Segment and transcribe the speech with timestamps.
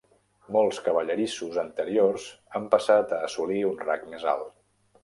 [0.55, 4.53] Molts cavallerissos anteriors han passat a assolir un rang més alt.